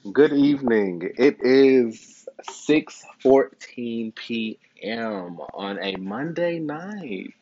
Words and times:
Good 0.00 0.32
evening. 0.32 1.10
It 1.18 1.40
is 1.40 2.26
6:14 2.48 4.14
p.m. 4.14 5.38
on 5.52 5.78
a 5.78 5.96
Monday 5.96 6.58
night. 6.58 7.34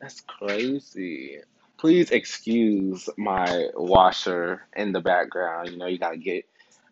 That's 0.00 0.20
crazy. 0.20 1.40
Please 1.78 2.12
excuse 2.12 3.08
my 3.18 3.66
washer 3.74 4.64
in 4.76 4.92
the 4.92 5.00
background. 5.00 5.70
You 5.70 5.76
know, 5.76 5.86
you 5.86 5.98
gotta 5.98 6.18
get 6.18 6.46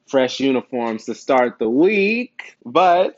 fresh 0.08 0.40
uniforms 0.40 1.04
to 1.04 1.14
start 1.14 1.60
the 1.60 1.70
week. 1.70 2.56
But 2.66 3.16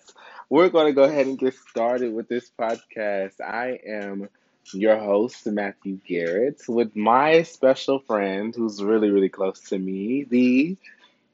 we're 0.51 0.69
going 0.69 0.89
to 0.89 0.93
go 0.93 1.05
ahead 1.05 1.27
and 1.27 1.39
get 1.39 1.55
started 1.55 2.13
with 2.13 2.29
this 2.29 2.51
podcast. 2.59 3.41
I 3.41 3.81
am 3.87 4.29
your 4.75 4.99
host, 4.99 5.47
Matthew 5.47 5.99
Garrett, 6.07 6.61
with 6.69 6.95
my 6.95 7.43
special 7.43 7.99
friend 7.99 8.55
who's 8.55 8.83
really, 8.83 9.09
really 9.11 9.31
close 9.31 9.59
to 9.71 9.79
me, 9.79 10.25
the 10.25 10.77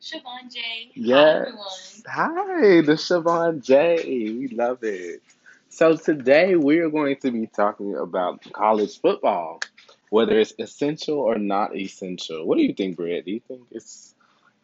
Siobhan 0.01 0.53
J. 0.53 0.61
Hi, 0.61 0.91
Yes. 0.95 1.47
everyone. 1.49 1.67
Hi, 2.07 2.81
the 2.83 2.93
Siobhan 2.97 3.63
J. 3.63 4.05
We 4.39 4.49
love 4.49 4.83
it. 4.85 5.23
So 5.69 5.97
today 5.97 6.57
we 6.57 6.79
are 6.79 6.89
going 6.91 7.17
to 7.23 7.31
be 7.31 7.47
talking 7.47 7.95
about 7.97 8.43
college 8.53 9.01
football, 9.01 9.61
whether 10.11 10.39
it's 10.39 10.55
essential 10.59 11.19
or 11.19 11.37
not 11.39 11.77
essential. 11.77 12.47
What 12.47 12.59
do 12.59 12.65
you 12.65 12.75
think, 12.75 12.97
Britt? 12.97 13.25
Do 13.27 13.33
you 13.33 13.41
think 13.41 13.63
it's 13.71 14.15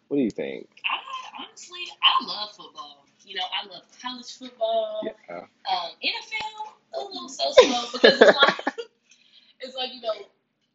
what 0.08 0.16
do 0.18 0.22
you 0.22 0.30
think? 0.30 0.68
I 0.84 1.42
honestly, 1.42 1.80
I 2.02 2.24
love 2.26 2.50
football. 2.56 3.04
You 3.24 3.36
know, 3.36 3.42
I 3.62 3.66
love 3.68 3.82
college 4.02 4.30
football. 4.38 5.00
Yeah. 5.02 5.36
Um, 5.36 5.90
NFL, 6.02 6.72
a 6.94 7.00
little 7.04 7.28
so-so 7.28 7.62
because 7.92 8.20
it's 8.20 8.36
like, 8.36 8.54
it's 9.60 9.76
like 9.76 9.92
you 9.94 10.00
know, 10.00 10.12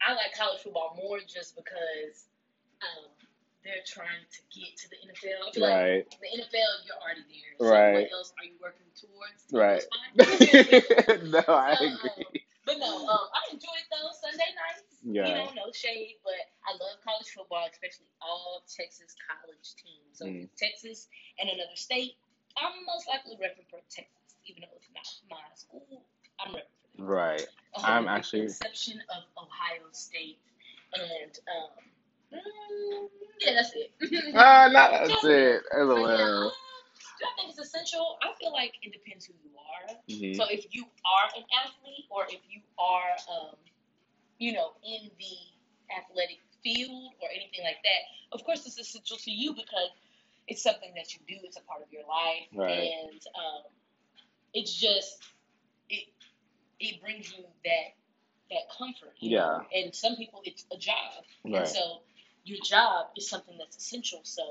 I 0.05 0.13
like 0.13 0.35
college 0.37 0.61
football 0.61 0.97
more 1.01 1.19
just 1.19 1.55
because 1.55 2.25
um, 2.81 3.05
they're 3.63 3.83
trying 3.85 4.23
to 4.31 4.39
get 4.59 4.77
to 4.77 4.89
the 4.89 4.95
NFL. 5.03 5.47
I 5.47 5.51
feel 5.51 5.63
like 5.63 5.73
Right. 5.73 6.09
the 6.21 6.27
NFL, 6.41 6.71
you're 6.85 7.01
already 7.01 7.23
there. 7.27 7.53
So 7.59 7.65
Right. 7.67 7.93
what 8.07 8.11
else 8.11 8.33
are 8.39 8.45
you 8.45 8.57
working 8.61 8.91
towards? 8.95 9.45
Right. 9.51 9.83
No, 11.29 11.43
I 11.47 11.73
Um, 11.75 11.99
agree. 11.99 12.45
But 12.65 12.77
no, 12.77 13.07
um, 13.07 13.27
I 13.33 13.51
enjoyed 13.51 13.85
those 13.91 14.19
Sunday 14.21 14.51
nights. 14.55 14.83
Yeah. 15.03 15.27
You 15.27 15.33
know, 15.55 15.65
no 15.65 15.71
shade, 15.71 16.17
but 16.23 16.33
I 16.67 16.73
love 16.73 17.01
college 17.03 17.27
football, 17.29 17.67
especially 17.71 18.05
all 18.21 18.63
Texas 18.67 19.15
college 19.27 19.75
teams. 19.75 20.17
So 20.17 20.25
Mm. 20.25 20.49
Texas 20.55 21.07
and 21.39 21.49
another 21.49 21.75
state, 21.75 22.17
I'm 22.57 22.85
most 22.85 23.07
likely 23.07 23.35
repping 23.37 23.67
for 23.69 23.79
Texas, 23.89 24.35
even 24.45 24.61
though 24.63 24.75
it's 24.75 24.89
not 24.93 25.07
my 25.29 25.55
school. 25.55 26.05
I'm 26.39 26.53
repping 26.53 26.75
for 26.91 26.97
them. 26.97 27.05
Right. 27.07 27.47
Um, 27.75 27.85
I'm 27.85 28.07
actually- 28.07 28.41
the 28.41 28.45
exception 28.53 29.01
of 29.09 29.23
Ohio 29.37 29.89
State 29.91 30.39
and 30.93 31.39
um, 31.55 31.69
mm, 32.33 33.09
yeah, 33.41 33.53
that's 33.55 33.73
it. 33.75 33.91
Ah, 34.35 34.67
no, 34.71 35.07
that's 35.07 35.23
it. 35.23 35.63
Yeah, 35.73 35.83
LOL. 35.83 36.05
uh, 36.05 36.49
do 37.19 37.25
I 37.25 37.31
think 37.35 37.49
it's 37.49 37.59
essential? 37.59 38.17
I 38.21 38.33
feel 38.39 38.51
like 38.53 38.73
it 38.81 38.93
depends 38.93 39.25
who 39.25 39.33
you 39.43 39.51
are. 39.57 39.95
Mhm. 40.09 40.35
So 40.35 40.45
if 40.49 40.65
you 40.71 40.83
are 40.85 41.29
an 41.37 41.43
athlete 41.65 42.05
or 42.09 42.25
if 42.25 42.39
you 42.49 42.61
are, 42.77 43.15
um, 43.29 43.55
you 44.37 44.53
know, 44.53 44.73
in 44.83 45.09
the 45.19 45.95
athletic 45.97 46.39
field 46.63 47.13
or 47.21 47.29
anything 47.29 47.63
like 47.63 47.81
that, 47.83 48.01
of 48.37 48.43
course 48.43 48.65
it's 48.65 48.77
essential 48.79 49.17
to 49.17 49.31
you 49.31 49.53
because 49.53 49.89
it's 50.47 50.63
something 50.63 50.93
that 50.95 51.13
you 51.13 51.19
do. 51.27 51.35
It's 51.43 51.57
a 51.57 51.61
part 51.61 51.81
of 51.81 51.91
your 51.91 52.03
life, 52.07 52.47
Right. 52.53 52.91
and 52.91 53.21
um, 53.35 53.63
it's 54.53 54.73
just 54.73 55.21
it 55.89 56.07
it 56.79 57.01
brings 57.01 57.31
you 57.31 57.43
that 57.65 57.93
that 58.51 58.69
comfort. 58.77 59.13
know? 59.21 59.65
And 59.73 59.93
some 59.95 60.15
people, 60.15 60.41
it's 60.45 60.65
a 60.71 60.77
job, 60.77 61.23
and 61.45 61.67
so 61.67 62.01
your 62.49 62.59
job 62.63 63.07
is 63.15 63.29
something 63.29 63.55
that's 63.57 63.77
essential. 63.77 64.19
So 64.23 64.43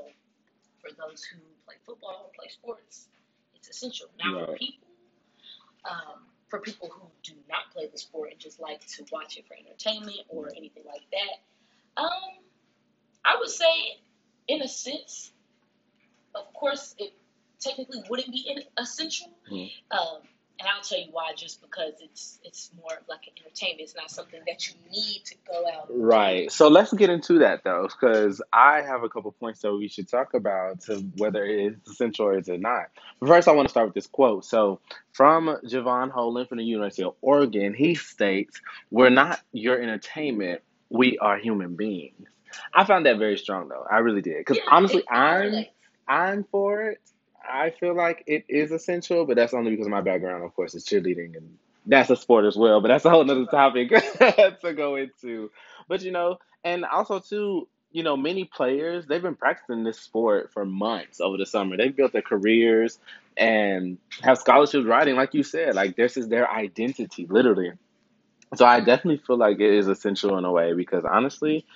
for 0.80 0.91
those 0.94 1.24
who 1.24 1.38
play 1.66 1.74
football 1.84 2.27
or 2.27 2.30
play 2.38 2.48
sports, 2.48 3.08
it's 3.55 3.68
essential. 3.68 4.08
Now 4.18 4.46
for 4.46 4.56
people, 4.56 4.88
um, 5.84 6.27
for 6.48 6.60
people 6.60 6.88
who 6.90 7.02
do 7.23 7.33
not 7.48 7.70
play 7.73 7.89
the 7.89 7.98
sport 7.98 8.30
and 8.33 8.40
just 8.40 8.61
like 8.61 8.86
to 8.86 9.05
watch 9.12 9.36
it 9.36 9.46
for 9.46 9.55
entertainment 9.55 10.20
or 10.28 10.50
anything 10.56 10.84
like 10.86 11.02
that, 11.12 12.02
um, 12.02 12.39
I 13.24 13.36
would 13.39 13.50
say, 13.50 14.00
in 14.46 14.62
a 14.62 14.68
sense, 14.68 15.33
of 16.34 16.52
course, 16.55 16.94
it 16.98 17.12
technically 17.61 18.02
wouldn't 18.08 18.30
be 18.30 18.48
in- 18.48 18.64
essential. 18.77 19.28
Mhm. 19.50 19.73
Um, 19.90 20.23
and 20.58 20.69
I'll 20.69 20.83
tell 20.83 20.98
you 20.98 21.08
why. 21.13 21.33
Just 21.36 21.61
because 21.61 21.95
it's 22.01 22.39
it's 22.42 22.70
more 22.77 22.92
of 22.98 23.08
like 23.08 23.20
an 23.27 23.33
entertainment. 23.45 23.80
It's 23.83 23.95
not 23.95 24.11
something 24.11 24.41
that 24.46 24.69
you 24.69 24.74
need 24.91 25.23
to 25.27 25.35
go 25.46 25.64
out. 25.73 25.89
do. 25.89 25.95
Right. 25.95 26.51
So 26.51 26.69
let's 26.69 26.92
get 26.92 27.11
into 27.11 27.41
that 27.41 27.64
though, 27.64 27.89
because 27.89 28.42
I 28.52 28.83
have 28.83 29.02
a 29.02 29.08
couple 29.08 29.33
points 29.33 29.61
that 29.61 29.74
we 29.74 29.89
should 29.89 30.08
talk 30.08 30.35
about 30.35 30.80
to 30.83 30.97
whether 31.17 31.45
it 31.45 31.73
is 31.73 31.77
essential 31.89 32.27
or 32.27 32.39
is 32.39 32.48
it 32.48 32.61
not. 32.61 32.86
But 33.20 33.29
first, 33.29 33.48
I 33.48 33.52
want 33.52 33.68
to 33.68 33.70
start 33.70 33.86
with 33.86 33.95
this 33.95 34.07
quote. 34.07 34.45
So 34.45 34.80
from 35.13 35.58
Jevon 35.64 36.11
Holland 36.11 36.48
from 36.48 36.58
the 36.58 36.64
University 36.64 37.05
of 37.05 37.14
Oregon, 37.20 37.74
he 37.74 37.95
states, 37.95 38.61
"We're 38.91 39.11
not 39.11 39.41
your 39.52 39.80
entertainment. 39.80 40.63
We 40.91 41.18
are 41.18 41.39
human 41.39 41.77
beings." 41.77 42.29
I 42.74 42.85
found 42.85 43.07
that 43.07 43.18
very 43.18 43.36
strong 43.36 43.68
though. 43.68 43.85
I 43.91 43.98
really 43.98 44.23
did, 44.23 44.39
because 44.39 44.57
Yeah, 44.57 44.70
honestly, 44.70 45.05
I'm. 45.08 45.67
I'm 46.08 46.45
for 46.51 46.85
it. 46.85 47.01
I 47.51 47.70
feel 47.70 47.95
like 47.95 48.25
it 48.27 48.45
is 48.48 48.73
essential, 48.73 49.25
but 49.27 49.36
that's 49.36 49.55
only 49.55 49.70
because 49.70 49.89
my 49.89 50.01
background, 50.01 50.45
of 50.45 50.55
course, 50.55 50.75
is 50.75 50.85
cheerleading, 50.85 51.36
and 51.36 51.59
that's 51.86 52.11
a 52.11 52.17
sport 52.17 52.45
as 52.45 52.57
well. 52.57 52.81
But 52.81 52.89
that's 52.89 53.05
a 53.05 53.11
whole 53.11 53.25
nother 53.25 53.47
topic 53.47 53.91
to 54.61 54.75
go 54.75 54.97
into. 54.97 55.51
But 55.89 56.03
you 56.03 56.11
know, 56.11 56.39
and 56.64 56.85
also 56.85 57.20
too, 57.20 57.69
you 57.91 58.03
know, 58.03 58.17
many 58.17 58.45
players 58.45 59.07
they've 59.07 59.23
been 59.23 59.35
practicing 59.36 59.85
this 59.85 59.98
sport 59.98 60.53
for 60.53 60.64
months 60.64 61.20
over 61.20 61.36
the 61.36 61.47
summer. 61.47 61.77
They've 61.77 61.95
built 61.95 62.13
their 62.13 62.23
careers 62.23 62.98
and 63.36 63.98
have 64.23 64.39
scholarships 64.39 64.85
riding, 64.85 65.17
like 65.17 65.35
you 65.35 65.42
said. 65.42 65.75
Like 65.75 65.97
this 65.97 66.17
is 66.17 66.29
their 66.29 66.51
identity, 66.51 67.27
literally. 67.29 67.73
So 68.57 68.65
I 68.65 68.80
definitely 68.80 69.23
feel 69.27 69.36
like 69.36 69.61
it 69.61 69.75
is 69.75 69.89
essential 69.89 70.39
in 70.39 70.45
a 70.45 70.53
way 70.53 70.73
because 70.73 71.05
honestly, 71.05 71.67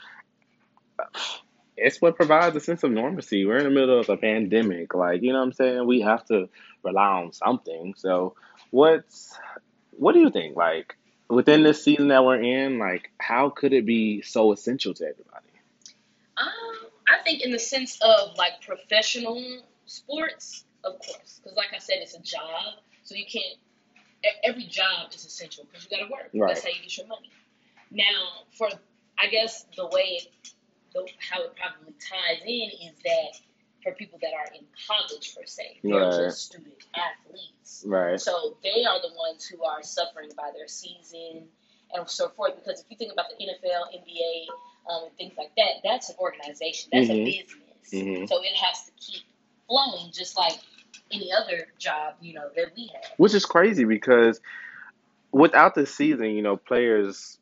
it's 1.77 2.01
what 2.01 2.17
provides 2.17 2.55
a 2.57 2.61
sense 2.61 2.83
of 2.83 2.91
normalcy. 2.91 3.45
We're 3.45 3.59
in 3.59 3.65
the 3.65 3.71
middle 3.71 3.99
of 3.99 4.09
a 4.09 4.17
pandemic. 4.17 4.95
Like, 4.95 5.23
you 5.23 5.33
know 5.33 5.39
what 5.39 5.47
I'm 5.47 5.53
saying? 5.53 5.87
We 5.87 6.01
have 6.03 6.25
to 6.27 6.49
rely 6.83 7.23
on 7.23 7.33
something. 7.33 7.95
So 7.97 8.35
what's 8.71 9.37
what 9.93 10.13
do 10.13 10.21
you 10.21 10.31
think? 10.31 10.57
Like 10.57 10.97
within 11.29 11.63
this 11.63 11.83
season 11.83 12.09
that 12.09 12.25
we're 12.25 12.43
in, 12.43 12.79
like 12.79 13.11
how 13.19 13.51
could 13.51 13.73
it 13.73 13.87
be 13.87 14.23
so 14.23 14.53
essential 14.53 14.95
to 14.95 15.05
everybody? 15.05 15.47
Um, 16.37 16.91
I 17.09 17.23
think 17.25 17.43
in 17.43 17.53
the 17.53 17.59
sense 17.59 17.99
of 18.03 18.37
like 18.37 18.61
professional 18.67 19.63
sports, 19.87 20.65
of 20.85 20.99
course, 20.99 21.41
because 21.43 21.57
like 21.57 21.69
I 21.75 21.79
said, 21.79 21.97
it's 22.01 22.15
a 22.15 22.23
job, 22.23 22.75
so 23.03 23.15
you 23.15 23.25
can't. 23.31 23.59
Every 24.45 24.65
job 24.65 25.13
is 25.13 25.25
essential 25.25 25.65
because 25.65 25.85
you 25.85 25.97
got 25.97 26.05
to 26.05 26.13
work. 26.13 26.31
Right. 26.33 26.55
That's 26.55 26.63
how 26.63 26.71
you 26.71 26.81
get 26.83 26.97
your 26.97 27.09
money. 27.09 27.31
Now, 27.91 28.45
for 28.57 28.69
I 29.19 29.27
guess 29.29 29.67
the 29.77 29.87
way 29.87 30.21
the, 30.95 31.07
how 31.19 31.43
it 31.43 31.53
probably 31.57 31.95
ties 32.01 32.43
in 32.45 32.71
is 32.89 32.95
that 33.05 33.41
for 33.83 33.93
people 33.93 34.19
that 34.23 34.33
are 34.33 34.47
in 34.55 34.65
college 34.87 35.35
per 35.35 35.45
se, 35.45 35.81
they're 35.83 36.01
Right. 36.01 36.11
just 36.29 36.47
student 36.47 36.75
athletes. 36.95 37.85
Right. 37.87 38.21
So 38.21 38.57
they 38.63 38.85
are 38.85 39.01
the 39.01 39.13
ones 39.17 39.45
who 39.47 39.63
are 39.65 39.83
suffering 39.83 40.31
by 40.37 40.51
their 40.57 40.69
season 40.69 41.49
and 41.95 42.09
so 42.09 42.29
forth. 42.31 42.55
Because 42.57 42.81
if 42.81 42.87
you 42.91 42.97
think 42.97 43.13
about 43.13 43.27
the 43.31 43.45
NFL, 43.45 43.93
NBA, 43.93 44.47
um, 44.89 45.05
and 45.05 45.17
things 45.17 45.35
like 45.37 45.55
that, 45.57 45.83
that's 45.83 46.11
an 46.11 46.17
organization. 46.19 46.91
That's 46.93 47.09
Mhm. 47.09 47.23
a 47.23 47.25
business. 47.25 47.91
Mhm. 47.91 48.29
So 48.29 48.43
it 48.43 48.55
has 48.55 48.87
to 48.87 48.93
keep 48.93 49.23
flowing, 49.67 50.13
just 50.13 50.37
like 50.37 50.59
any 51.11 51.33
other 51.33 51.69
job, 51.79 52.17
you 52.21 52.35
know, 52.35 52.51
that 52.57 52.75
we 52.77 52.89
have. 52.95 53.13
Which 53.17 53.35
is 53.35 53.45
crazy 53.45 53.85
because 53.85 54.41
without 55.33 55.75
the 55.75 55.87
season, 55.87 56.27
you 56.31 56.43
know, 56.43 56.57
players 56.57 57.39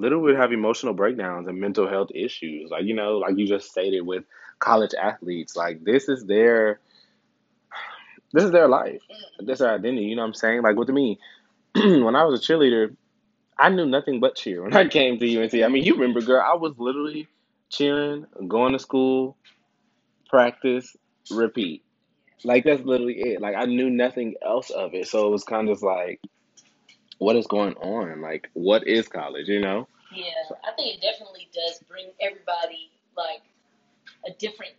literally 0.00 0.32
would 0.32 0.36
have 0.36 0.52
emotional 0.52 0.94
breakdowns 0.94 1.48
and 1.48 1.60
mental 1.60 1.88
health 1.88 2.10
issues. 2.14 2.70
Like, 2.70 2.84
you 2.84 2.94
know, 2.94 3.18
like 3.18 3.36
you 3.36 3.46
just 3.46 3.70
stated 3.70 4.02
with 4.02 4.24
college 4.58 4.92
athletes, 5.00 5.56
like 5.56 5.84
this 5.84 6.08
is 6.08 6.24
their 6.26 6.80
this 8.32 8.44
is 8.44 8.50
their 8.50 8.68
life. 8.68 9.00
That's 9.40 9.60
their 9.60 9.74
identity. 9.74 10.06
You 10.06 10.16
know 10.16 10.22
what 10.22 10.28
I'm 10.28 10.34
saying? 10.34 10.62
Like 10.62 10.76
with 10.76 10.88
me, 10.88 11.18
when 11.74 12.16
I 12.16 12.24
was 12.24 12.40
a 12.40 12.52
cheerleader, 12.52 12.96
I 13.58 13.68
knew 13.68 13.86
nothing 13.86 14.20
but 14.20 14.34
cheer 14.36 14.62
when 14.62 14.76
I 14.76 14.88
came 14.88 15.18
to 15.18 15.42
UNC. 15.42 15.54
I 15.54 15.68
mean, 15.68 15.84
you 15.84 15.94
remember, 15.94 16.20
girl, 16.20 16.44
I 16.44 16.54
was 16.54 16.74
literally 16.78 17.28
cheering, 17.70 18.26
going 18.48 18.72
to 18.72 18.78
school, 18.78 19.36
practice, 20.28 20.96
repeat. 21.30 21.84
Like 22.44 22.64
that's 22.64 22.82
literally 22.82 23.14
it. 23.20 23.40
Like 23.40 23.54
I 23.56 23.64
knew 23.66 23.90
nothing 23.90 24.34
else 24.44 24.70
of 24.70 24.94
it. 24.94 25.08
So 25.08 25.26
it 25.26 25.30
was 25.30 25.44
kind 25.44 25.68
of 25.68 25.82
like, 25.82 26.20
what 27.18 27.36
is 27.36 27.46
going 27.46 27.74
on? 27.74 28.20
Like, 28.20 28.50
what 28.54 28.86
is 28.86 29.08
college? 29.08 29.48
You 29.48 29.60
know? 29.60 29.88
Yeah, 30.12 30.26
I 30.64 30.72
think 30.76 30.96
it 30.96 31.00
definitely 31.02 31.48
does 31.52 31.82
bring 31.88 32.10
everybody 32.20 32.90
like 33.16 33.42
a 34.26 34.32
different 34.32 34.72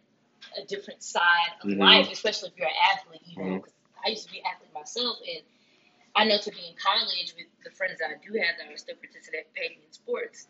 a 0.57 0.63
different 0.65 1.01
side 1.03 1.51
of 1.61 1.69
Mhm. 1.69 1.79
life, 1.79 2.09
especially 2.11 2.49
if 2.49 2.57
you're 2.57 2.67
an 2.67 2.73
athlete. 2.93 3.21
You 3.25 3.37
know, 3.37 3.43
Mhm. 3.55 3.63
'cause 3.63 3.73
I 4.05 4.09
used 4.09 4.27
to 4.27 4.31
be 4.31 4.39
an 4.39 4.45
athlete 4.45 4.73
myself, 4.73 5.17
and 5.27 5.43
I 6.15 6.23
know 6.23 6.37
to 6.37 6.51
be 6.51 6.67
in 6.67 6.75
college 6.75 7.33
with 7.35 7.47
the 7.63 7.71
friends 7.71 7.99
that 7.99 8.11
I 8.11 8.15
do 8.15 8.33
have 8.39 8.57
that 8.57 8.71
are 8.71 8.77
still 8.77 8.95
participating 8.95 9.81
in 9.83 9.91
sports, 9.91 10.47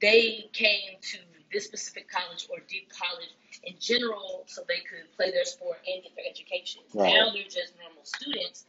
they 0.00 0.48
came 0.52 0.98
to 1.00 1.18
this 1.52 1.66
specific 1.66 2.08
college 2.08 2.46
or 2.50 2.60
deep 2.60 2.88
college 2.88 3.34
in 3.64 3.78
general 3.78 4.44
so 4.46 4.62
they 4.68 4.80
could 4.80 5.10
play 5.16 5.30
their 5.30 5.44
sport 5.44 5.80
and 5.86 6.02
get 6.02 6.14
their 6.16 6.26
education. 6.26 6.82
Right. 6.94 7.12
Now 7.14 7.30
they're 7.30 7.44
just 7.44 7.76
normal 7.78 8.04
students 8.04 8.66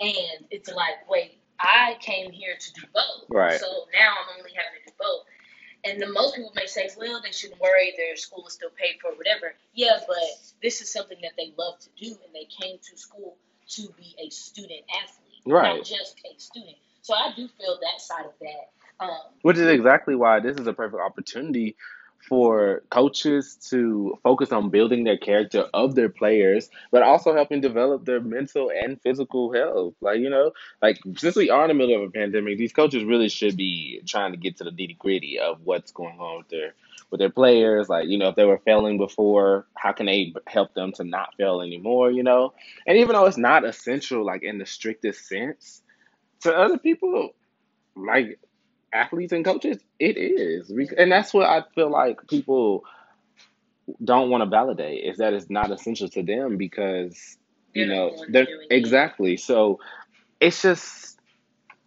and 0.00 0.46
it's 0.50 0.70
like, 0.70 1.08
wait, 1.08 1.38
I 1.58 1.96
came 2.00 2.30
here 2.30 2.54
to 2.58 2.72
do 2.72 2.82
both. 2.92 3.28
Right. 3.28 3.60
So 3.60 3.66
now 3.98 4.12
I'm 4.12 4.38
only 4.38 4.50
having 4.50 4.80
to 4.84 4.90
do 4.90 4.94
both. 4.98 5.24
And 5.84 6.00
the 6.00 6.08
most 6.08 6.34
people 6.34 6.52
may 6.56 6.66
say, 6.66 6.88
well, 6.98 7.20
they 7.22 7.30
shouldn't 7.30 7.60
worry, 7.60 7.92
their 7.96 8.16
school 8.16 8.46
is 8.46 8.54
still 8.54 8.70
paid 8.70 9.00
for, 9.02 9.14
whatever. 9.16 9.54
Yeah, 9.74 9.98
but 10.06 10.16
this 10.62 10.80
is 10.80 10.90
something 10.90 11.18
that 11.22 11.32
they 11.36 11.52
love 11.58 11.78
to 11.80 11.88
do, 11.96 12.06
and 12.24 12.34
they 12.34 12.46
came 12.46 12.78
to 12.78 12.96
school 12.96 13.36
to 13.68 13.82
be 13.96 14.14
a 14.18 14.30
student 14.30 14.80
athlete, 14.90 15.42
Right. 15.46 15.76
not 15.76 15.84
just 15.84 16.16
a 16.24 16.40
student. 16.40 16.76
So 17.02 17.14
I 17.14 17.32
do 17.36 17.48
feel 17.48 17.78
that 17.82 18.00
side 18.00 18.24
of 18.24 18.32
that. 18.40 19.04
Um, 19.04 19.18
Which 19.42 19.58
is 19.58 19.66
exactly 19.66 20.14
why 20.14 20.40
this 20.40 20.56
is 20.56 20.66
a 20.66 20.72
perfect 20.72 21.02
opportunity 21.02 21.76
for 22.28 22.82
coaches 22.90 23.56
to 23.70 24.18
focus 24.22 24.52
on 24.52 24.70
building 24.70 25.04
their 25.04 25.18
character 25.18 25.66
of 25.74 25.94
their 25.94 26.08
players, 26.08 26.70
but 26.90 27.02
also 27.02 27.34
helping 27.34 27.60
develop 27.60 28.04
their 28.04 28.20
mental 28.20 28.70
and 28.70 29.00
physical 29.02 29.52
health. 29.52 29.94
Like, 30.00 30.20
you 30.20 30.30
know, 30.30 30.52
like 30.80 30.98
since 31.16 31.36
we 31.36 31.50
are 31.50 31.64
in 31.64 31.68
the 31.68 31.74
middle 31.74 31.96
of 31.96 32.02
a 32.02 32.10
pandemic, 32.10 32.58
these 32.58 32.72
coaches 32.72 33.04
really 33.04 33.28
should 33.28 33.56
be 33.56 34.00
trying 34.06 34.32
to 34.32 34.38
get 34.38 34.56
to 34.58 34.64
the 34.64 34.70
nitty 34.70 34.98
gritty 34.98 35.38
of 35.38 35.60
what's 35.64 35.92
going 35.92 36.18
on 36.18 36.38
with 36.38 36.48
their 36.48 36.74
with 37.10 37.20
their 37.20 37.30
players. 37.30 37.88
Like, 37.88 38.08
you 38.08 38.18
know, 38.18 38.28
if 38.28 38.36
they 38.36 38.44
were 38.44 38.60
failing 38.64 38.98
before, 38.98 39.66
how 39.74 39.92
can 39.92 40.06
they 40.06 40.34
help 40.46 40.74
them 40.74 40.92
to 40.92 41.04
not 41.04 41.34
fail 41.36 41.60
anymore, 41.60 42.10
you 42.10 42.22
know? 42.22 42.54
And 42.86 42.98
even 42.98 43.14
though 43.14 43.26
it's 43.26 43.36
not 43.36 43.64
essential, 43.64 44.24
like 44.24 44.42
in 44.42 44.58
the 44.58 44.66
strictest 44.66 45.28
sense, 45.28 45.82
to 46.40 46.54
other 46.54 46.78
people, 46.78 47.34
like 47.96 48.38
athletes 48.94 49.32
and 49.32 49.44
coaches, 49.44 49.78
it 49.98 50.16
is. 50.16 50.70
And 50.96 51.12
that's 51.12 51.34
what 51.34 51.48
I 51.48 51.62
feel 51.74 51.90
like 51.90 52.26
people 52.28 52.84
don't 54.02 54.30
want 54.30 54.42
to 54.42 54.48
validate 54.48 55.04
is 55.04 55.18
that 55.18 55.34
it's 55.34 55.50
not 55.50 55.70
essential 55.70 56.08
to 56.10 56.22
them 56.22 56.56
because, 56.56 57.36
you 57.74 57.86
they're 57.86 57.96
know, 57.96 58.10
the 58.26 58.32
they're 58.32 58.46
exactly. 58.70 59.36
So 59.36 59.80
it's 60.40 60.62
just, 60.62 61.18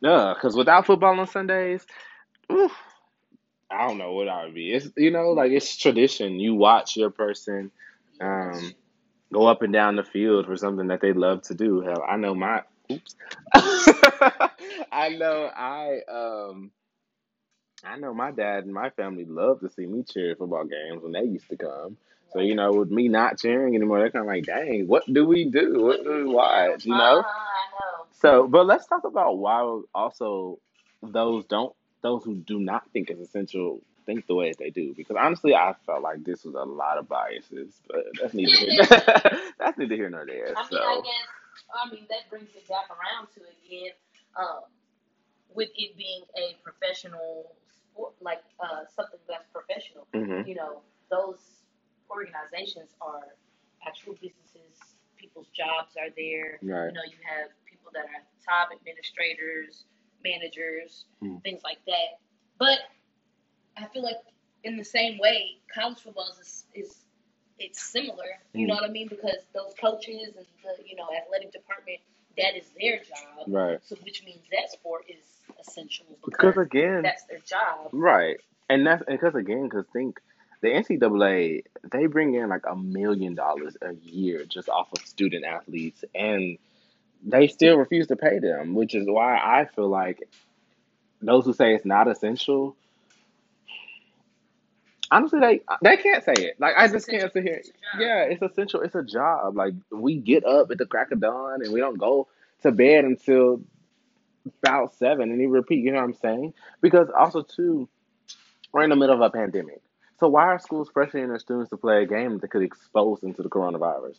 uh, 0.04 0.34
because 0.34 0.56
without 0.56 0.86
football 0.86 1.20
on 1.20 1.28
Sundays, 1.28 1.86
oof, 2.52 2.72
I 3.72 3.88
don't 3.88 3.98
know 3.98 4.14
what 4.14 4.30
I 4.30 4.46
would 4.46 4.54
be. 4.56 4.74
It's, 4.74 4.90
you 4.98 5.12
know, 5.12 5.32
like 5.32 5.52
it's 5.52 5.76
tradition. 5.78 6.40
You 6.40 6.56
watch 6.56 6.96
your 6.98 7.10
person 7.12 7.72
um, 8.22 8.74
go 9.34 9.48
up 9.48 9.62
and 9.62 9.74
down 9.74 9.96
the 9.96 10.04
field 10.04 10.46
for 10.46 10.56
something 10.56 10.88
that 10.88 11.02
they 11.02 11.14
love 11.14 11.44
to 11.44 11.56
do. 11.56 11.82
Hell, 11.82 12.04
I 12.08 12.18
know 12.18 12.36
my, 12.36 12.64
oops. 12.92 13.16
I 13.54 15.10
know 15.18 15.50
I, 15.56 16.02
um, 16.10 16.72
I 17.84 17.98
know 17.98 18.14
my 18.14 18.32
dad 18.32 18.66
and 18.66 18.74
my 18.74 18.90
family 18.92 19.26
love 19.26 19.60
to 19.62 19.70
see 19.70 19.86
me 19.86 20.04
cheer 20.04 20.32
at 20.32 20.38
football 20.40 20.66
games 20.66 21.04
when 21.04 21.12
they 21.14 21.24
used 21.24 21.50
to 21.50 21.58
come. 21.58 21.98
So, 22.34 22.40
you 22.40 22.56
know, 22.56 22.74
with 22.74 22.92
me 22.92 23.08
not 23.08 23.40
cheering 23.40 23.76
anymore, 23.76 24.00
they're 24.00 24.12
kind 24.12 24.24
of 24.24 24.28
like, 24.28 24.46
dang, 24.46 24.88
what 24.88 25.04
do 25.12 25.26
we 25.26 25.46
do? 25.46 25.84
What 25.84 26.04
do 26.04 26.26
we 26.26 26.34
watch? 26.34 26.86
You 26.86 26.94
know? 26.94 27.20
Uh-huh, 27.20 27.22
know. 27.24 28.06
So, 28.20 28.48
but 28.48 28.66
let's 28.66 28.86
talk 28.88 29.04
about 29.06 29.38
why 29.38 29.82
also 29.94 30.60
those 31.02 31.46
don't, 31.46 31.74
those 32.02 32.24
who 32.24 32.36
do 32.36 32.60
not 32.60 32.90
think 32.92 33.10
it's 33.10 33.22
essential 33.22 33.82
think 34.06 34.26
the 34.28 34.36
way 34.36 34.50
that 34.50 34.58
they 34.58 34.70
do. 34.72 34.94
Because 34.96 35.16
honestly, 35.20 35.54
I 35.54 35.76
felt 35.86 36.02
like 36.02 36.24
this 36.24 36.44
was 36.44 36.56
a 36.56 36.64
lot 36.64 36.98
of 36.98 37.08
biases, 37.08 37.74
but 37.88 38.06
that's 38.20 38.34
neither 38.34 38.56
here, 38.56 38.84
that's 39.60 39.78
neither 39.78 39.96
here 39.96 40.10
nor 40.10 40.26
there. 40.26 40.54
I 40.58 40.62
mean, 40.70 40.80
I 40.82 40.96
So, 40.96 41.02
guess, 41.04 41.28
I 41.74 41.92
mean, 41.92 42.06
that 42.10 42.30
brings 42.30 42.50
it 42.56 42.68
back 42.68 42.90
around 42.90 43.28
to 43.36 43.42
again, 43.42 43.92
um, 44.40 44.62
with 45.54 45.70
it 45.76 45.96
being 45.98 46.24
a 46.38 46.56
professional 46.64 47.52
sport, 47.98 48.14
like 48.22 48.44
uh, 48.60 48.86
something 48.96 49.20
that's 49.28 49.48
professional. 49.52 50.08
hmm 50.14 50.48
You 50.48 50.56
know, 50.56 50.82
those 51.10 51.64
organizations 52.10 52.90
are 53.02 53.36
actual 53.86 54.14
businesses. 54.22 54.78
People's 55.18 55.48
jobs 55.50 55.98
are 55.98 56.10
there. 56.16 56.60
right. 56.62 56.88
You 56.90 56.94
know, 56.94 57.06
you 57.10 57.18
have 57.26 57.50
people 57.66 57.92
that 57.94 58.06
are 58.06 58.22
top, 58.46 58.70
administrators, 58.72 59.86
managers, 60.24 61.06
Mm. 61.24 61.42
things 61.44 61.62
like 61.64 61.80
that. 61.88 62.20
But 62.60 62.80
I 63.78 63.88
feel 63.88 64.04
like 64.04 64.18
in 64.64 64.78
the 64.78 64.84
same 64.86 65.18
way, 65.20 65.58
college 65.74 66.00
football 66.00 66.30
is 66.40 66.66
is 66.74 67.06
it's 67.60 67.82
similar. 67.82 68.30
You 68.54 68.66
Mm. 68.66 68.68
know 68.70 68.76
what 68.76 68.84
I 68.84 68.90
mean? 68.90 69.08
Because 69.08 69.42
those 69.54 69.74
coaches 69.76 70.36
and 70.36 70.46
the 70.64 70.84
you 70.86 70.96
know 70.96 71.08
athletic 71.16 71.52
department, 71.52 72.00
that 72.38 72.56
is 72.56 72.66
their 72.80 72.98
job. 72.98 73.48
Right. 73.48 73.80
So 73.84 73.96
which 74.04 74.24
means 74.24 74.42
that 74.52 74.72
sport 74.72 75.06
is 75.10 75.24
essential 75.60 76.06
Because 76.26 76.54
because 76.54 76.58
again, 76.58 77.02
that's 77.04 77.24
their 77.24 77.40
job. 77.40 77.90
Right. 77.92 78.38
And 78.70 78.86
that's 78.86 79.04
because 79.08 79.36
again, 79.36 79.64
because 79.64 79.86
think 79.94 80.20
the 80.62 80.70
NCAA, 80.70 81.64
they 81.92 82.06
bring 82.08 82.34
in 82.36 82.50
like 82.50 82.64
a 82.70 82.76
million 82.76 83.36
dollars 83.36 83.78
a 83.82 83.94
year 84.04 84.46
just 84.46 84.70
off 84.70 84.92
of 84.92 85.06
student 85.06 85.46
athletes, 85.46 86.04
and 86.16 86.58
they 87.26 87.48
still 87.48 87.78
refuse 87.78 88.08
to 88.08 88.16
pay 88.16 88.40
them, 88.40 88.74
which 88.74 88.96
is 88.96 89.08
why 89.08 89.38
I 89.38 89.66
feel 89.76 89.90
like 89.90 90.28
those 91.22 91.46
who 91.46 91.54
say 91.54 91.74
it's 91.74 91.86
not 91.86 92.08
essential, 92.08 92.76
honestly, 95.12 95.40
they 95.40 95.62
they 95.82 95.98
can't 95.98 96.24
say 96.24 96.34
it. 96.34 96.60
Like 96.60 96.76
I 96.78 96.88
just 96.88 97.08
can't 97.08 97.32
sit 97.32 97.44
here. 97.44 97.62
Yeah, 98.00 98.24
it's 98.24 98.42
essential. 98.42 98.82
It's 98.82 98.96
a 98.96 99.04
job. 99.04 99.56
Like 99.56 99.74
we 99.92 100.18
get 100.18 100.46
up 100.46 100.72
at 100.72 100.78
the 100.78 100.86
crack 100.86 101.12
of 101.12 101.20
dawn, 101.20 101.62
and 101.64 101.74
we 101.74 101.80
don't 101.80 101.98
go 101.98 102.28
to 102.64 102.72
bed 102.72 103.06
until 103.06 103.62
about 104.64 104.94
seven, 104.96 105.32
and 105.32 105.42
you 105.42 105.50
repeat. 105.50 105.84
You 105.84 105.92
know 105.92 105.98
what 105.98 106.06
I'm 106.06 106.14
saying? 106.14 106.54
Because 106.82 107.10
also 107.18 107.42
too, 107.42 107.88
we're 108.72 108.84
in 108.84 108.90
the 108.90 108.96
middle 108.96 109.16
of 109.16 109.22
a 109.22 109.30
pandemic. 109.30 109.82
So 110.20 110.28
why 110.28 110.46
are 110.46 110.60
schools 110.60 110.90
pressuring 110.94 111.28
their 111.28 111.40
students 111.40 111.70
to 111.70 111.78
play 111.78 112.02
a 112.02 112.08
game 112.08 112.40
that 112.40 112.50
could 112.50 112.64
expose 112.64 113.20
them 113.22 113.34
to 113.36 113.44
the 113.44 113.50
coronavirus? 113.50 114.18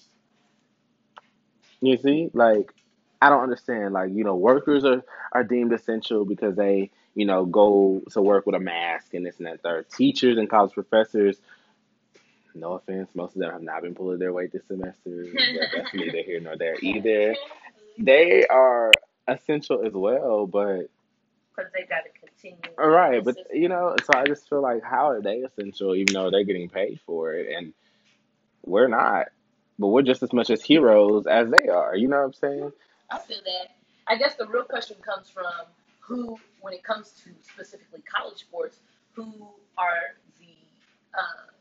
You 1.80 1.96
see, 1.96 2.30
like 2.32 2.72
I 3.20 3.28
don't 3.28 3.42
understand. 3.42 3.94
Like 3.94 4.10
you 4.12 4.24
know, 4.24 4.36
workers 4.36 4.84
are 4.84 5.02
are 5.32 5.44
deemed 5.44 5.72
essential 5.72 6.24
because 6.24 6.56
they 6.56 6.90
you 7.14 7.24
know 7.26 7.44
go 7.44 8.02
to 8.12 8.22
work 8.22 8.46
with 8.46 8.54
a 8.54 8.60
mask 8.60 9.14
and 9.14 9.24
this 9.26 9.38
and 9.38 9.46
that. 9.46 9.62
Third, 9.62 9.90
teachers 9.90 10.38
and 10.38 10.48
college 10.48 10.72
professors. 10.72 11.38
No 12.54 12.72
offense, 12.72 13.10
most 13.14 13.36
of 13.36 13.40
them 13.40 13.52
have 13.52 13.62
not 13.62 13.82
been 13.82 13.94
pulling 13.94 14.18
their 14.18 14.32
weight 14.32 14.50
this 14.52 14.64
semester, 14.66 15.26
that's 15.76 15.94
neither 15.94 16.22
here 16.22 16.40
nor 16.40 16.56
there 16.56 16.76
either. 16.82 17.36
They 17.98 18.46
are 18.46 18.90
essential 19.28 19.84
as 19.86 19.92
well, 19.92 20.46
but 20.46 20.88
Because 21.54 21.70
they 21.72 21.84
got 21.84 22.02
to 22.04 22.10
continue 22.18 22.58
all 22.78 22.88
right, 22.88 23.22
but 23.22 23.36
system. 23.36 23.56
you 23.56 23.68
know, 23.68 23.94
so 24.04 24.18
I 24.18 24.24
just 24.26 24.48
feel 24.48 24.60
like 24.62 24.82
how 24.82 25.10
are 25.10 25.20
they 25.20 25.36
essential 25.38 25.94
even 25.94 26.14
though 26.14 26.30
they're 26.30 26.44
getting 26.44 26.68
paid 26.68 27.00
for 27.06 27.34
it 27.34 27.54
and 27.56 27.72
we're 28.64 28.88
not. 28.88 29.28
But 29.78 29.88
we're 29.88 30.02
just 30.02 30.22
as 30.24 30.32
much 30.32 30.50
as 30.50 30.60
heroes 30.62 31.26
as 31.28 31.50
they 31.50 31.68
are. 31.68 31.94
You 31.94 32.08
know 32.08 32.16
what 32.18 32.24
I'm 32.26 32.32
saying? 32.32 32.72
I 33.10 33.18
feel 33.18 33.38
that. 33.44 33.76
I 34.08 34.16
guess 34.16 34.34
the 34.34 34.46
real 34.46 34.64
question 34.64 34.96
comes 35.04 35.28
from 35.30 35.44
who, 36.08 36.40
when 36.60 36.72
it 36.74 36.82
comes 36.82 37.12
to 37.24 37.30
specifically 37.42 38.02
college 38.08 38.40
sports, 38.40 38.80
who 39.12 39.52
are 39.76 40.16
the 40.40 40.56
uh, 41.14 41.52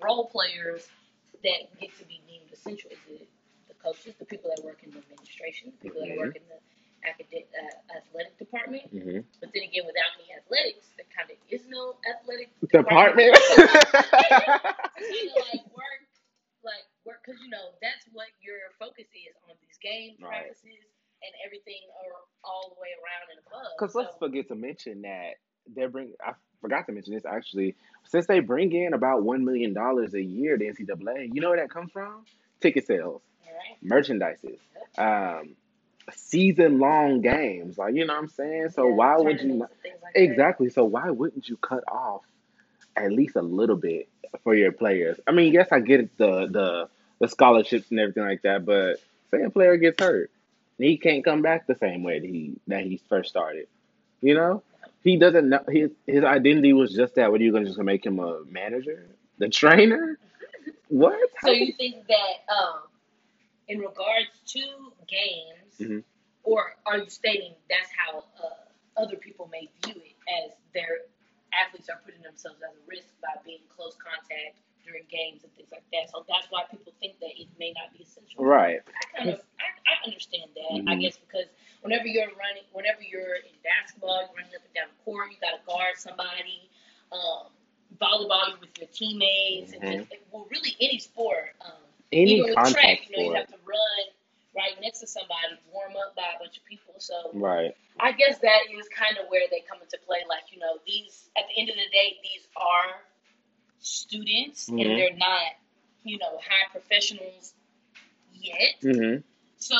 role 0.00 0.26
players 0.30 0.88
that 1.42 1.66
get 1.80 1.90
to 1.98 2.04
be 2.06 2.22
deemed 2.28 2.52
essential? 2.52 2.90
Is 2.92 3.02
it 3.22 3.28
the 3.68 3.74
coaches, 3.74 4.14
the 4.18 4.24
people 4.24 4.50
that 4.54 4.64
work 4.64 4.82
in 4.84 4.92
the 4.92 5.00
administration, 5.00 5.72
the 5.74 5.90
people 5.90 6.00
that 6.06 6.14
Mhm. 6.14 6.18
work 6.18 6.36
in 6.36 6.42
the 6.48 6.58
academic, 7.08 7.48
uh, 7.58 7.98
athletic 7.98 8.38
department? 8.38 8.84
hmm 8.92 9.20
But 9.40 9.50
then 9.54 9.64
again, 9.64 9.84
without 9.86 10.14
any 10.18 10.32
athletics, 10.34 10.94
there 10.96 11.06
kind 11.14 11.30
of 11.30 11.36
is 11.50 11.66
no 11.68 11.96
athletic 12.08 12.50
Department. 12.70 13.34
It's 14.98 15.08
kind 15.08 15.30
of 15.30 15.38
like 15.38 15.62
work, 15.74 16.02
like 16.64 16.86
work, 17.06 17.22
because 17.24 17.40
you 17.40 17.48
know 17.50 17.74
that's 17.82 18.06
what 18.12 18.28
your 18.42 18.70
focus 18.78 19.06
is 19.14 19.34
on 19.48 19.54
these 19.62 19.78
game 19.78 20.18
Right. 20.18 20.50
practices 20.50 20.87
and 21.22 21.32
everything 21.44 21.80
are 22.04 22.12
all 22.44 22.74
the 22.74 22.80
way 22.80 22.88
around 23.02 23.28
and 23.30 23.40
above. 23.46 23.72
Because 23.78 23.94
let's 23.94 24.16
forget 24.18 24.48
to 24.48 24.54
mention 24.54 25.02
that 25.02 25.34
they're 25.74 25.88
bring. 25.88 26.12
I 26.24 26.32
forgot 26.60 26.86
to 26.86 26.92
mention 26.92 27.14
this 27.14 27.24
actually. 27.26 27.76
Since 28.08 28.26
they 28.26 28.40
bring 28.40 28.72
in 28.72 28.94
about 28.94 29.22
one 29.22 29.44
million 29.44 29.74
dollars 29.74 30.14
a 30.14 30.22
year 30.22 30.56
to 30.56 30.64
NCAA, 30.64 31.30
you 31.34 31.40
know 31.40 31.50
where 31.50 31.58
that 31.60 31.70
comes 31.70 31.92
from? 31.92 32.24
Ticket 32.60 32.86
sales, 32.86 33.22
right. 33.44 34.02
merchandises, 34.02 34.58
um, 34.96 35.54
season 36.14 36.78
long 36.78 37.20
games. 37.20 37.78
Like 37.78 37.94
you 37.94 38.06
know 38.06 38.14
what 38.14 38.22
I'm 38.22 38.28
saying. 38.28 38.70
So 38.70 38.88
Yeah, 38.88 38.94
why 38.94 39.16
would 39.18 39.40
you? 39.40 39.48
Not, 39.54 39.70
like 39.84 40.00
that. 40.14 40.20
exactly. 40.22 40.70
So 40.70 40.84
why 40.84 41.10
wouldn't 41.10 41.48
you 41.48 41.56
cut 41.56 41.84
off 41.88 42.22
at 42.96 43.12
least 43.12 43.36
a 43.36 43.42
little 43.42 43.76
bit 43.76 44.08
for 44.42 44.54
your 44.54 44.72
players? 44.72 45.18
I 45.26 45.32
mean, 45.32 45.52
yes, 45.52 45.68
I 45.70 45.80
get 45.80 46.16
the 46.16 46.46
the 46.46 46.88
the 47.20 47.28
scholarships 47.28 47.90
and 47.90 48.00
everything 48.00 48.24
like 48.24 48.42
that, 48.42 48.64
but 48.64 49.00
say 49.30 49.42
a 49.42 49.50
player 49.50 49.76
gets 49.76 50.00
hurt, 50.00 50.30
he 50.78 50.96
can't 50.96 51.24
come 51.24 51.42
back 51.42 51.66
the 51.66 51.74
same 51.74 52.02
way 52.02 52.20
that 52.20 52.26
he 52.28 52.54
that 52.68 52.84
he 52.84 53.00
first 53.08 53.30
started. 53.30 53.66
You 54.20 54.34
know, 54.34 54.62
he 55.02 55.16
doesn't 55.16 55.48
know 55.48 55.60
his 55.68 55.90
his 56.06 56.24
identity 56.24 56.72
was 56.72 56.94
just 56.94 57.14
that. 57.16 57.30
What 57.30 57.40
are 57.40 57.44
you 57.44 57.52
gonna 57.52 57.66
just 57.66 57.78
make 57.78 58.04
him 58.04 58.18
a 58.20 58.42
manager, 58.44 59.06
the 59.38 59.48
trainer? 59.48 60.18
What? 60.88 61.18
So 61.42 61.50
you 61.50 61.72
think 61.74 62.06
that 62.08 62.52
um, 62.54 62.80
in 63.68 63.78
regards 63.80 64.30
to 64.46 64.60
games, 65.06 65.74
Mhm. 65.78 66.02
or 66.44 66.76
are 66.86 66.98
you 66.98 67.08
stating 67.10 67.54
that's 67.68 67.90
how 67.92 68.24
uh, 68.42 69.00
other 69.00 69.16
people 69.16 69.48
may 69.52 69.68
view 69.84 69.94
it 70.02 70.16
as 70.44 70.52
their 70.74 71.00
athletes 71.52 71.88
are 71.88 72.00
putting 72.04 72.22
themselves 72.22 72.60
at 72.62 72.70
a 72.70 72.80
risk 72.88 73.08
by 73.22 73.34
being 73.44 73.60
close 73.68 73.96
contact 73.96 74.56
during 74.84 75.04
games 75.08 75.44
and 75.44 75.52
things 75.54 75.68
like 75.70 75.84
that. 75.92 76.10
So 76.10 76.24
that's 76.28 76.46
why 76.50 76.64
people 76.70 76.92
think 77.00 77.18
that 77.20 77.30
it 77.36 77.48
may 77.58 77.72
not 77.72 77.92
be 77.96 78.02
essential. 78.04 78.44
Right. 78.44 78.80
I 78.88 79.18
kind 79.18 79.30
of 79.30 79.40
understand 80.08 80.50
that. 80.54 80.90
I 80.90 80.94
Mhm. 80.96 81.00
guess 81.02 81.16
because 81.18 81.46
whenever 81.82 82.06
you're 82.06 82.26
running, 82.34 82.64
whenever 82.72 83.02
you're 83.02 83.36
in 83.36 83.54
basketball, 83.62 84.20
you're 84.26 84.36
running 84.36 84.54
up 84.56 84.64
and 84.64 84.74
down 84.74 84.88
the 84.88 85.04
court, 85.04 85.30
you 85.30 85.36
got 85.38 85.52
to 85.58 85.62
guard 85.66 85.96
somebody. 85.96 86.68
Um, 87.12 87.52
volleyball, 87.96 88.48
you're 88.48 88.58
with 88.58 88.78
your 88.78 88.88
teammates, 88.88 89.72
Mhm. 89.72 89.82
and 89.82 90.08
just 90.08 90.22
well, 90.30 90.44
really 90.50 90.76
any 90.80 90.98
sport. 90.98 91.54
Um, 91.60 91.72
Any 92.10 92.38
even 92.38 92.54
with 92.54 92.72
track, 92.72 93.08
you 93.08 93.16
know, 93.16 93.22
you 93.22 93.34
have 93.34 93.48
to 93.48 93.58
run 93.64 94.04
right 94.54 94.80
next 94.80 95.00
to 95.00 95.06
somebody, 95.06 95.56
warm 95.70 95.94
up 95.96 96.14
by 96.14 96.32
a 96.34 96.38
bunch 96.38 96.56
of 96.56 96.64
people. 96.64 96.94
So 96.98 97.30
Right. 97.34 97.76
I 98.00 98.12
guess 98.12 98.38
that 98.38 98.70
is 98.70 98.88
kind 98.88 99.18
of 99.18 99.28
where 99.28 99.46
they 99.50 99.60
come 99.60 99.80
into 99.82 99.98
play. 99.98 100.24
Like, 100.28 100.50
you 100.50 100.58
know, 100.58 100.78
these, 100.86 101.30
at 101.36 101.46
the 101.48 101.60
end 101.60 101.68
of 101.70 101.76
the 101.76 101.88
day, 101.90 102.18
these 102.22 102.48
are 102.56 103.04
students 103.78 104.68
Mhm. 104.68 104.80
and 104.80 104.98
they're 104.98 105.16
not, 105.16 105.52
you 106.04 106.18
know, 106.18 106.38
high 106.38 106.68
professionals 106.70 107.54
yet. 108.32 108.80
Mm-hmm. 108.80 109.22
So 109.58 109.76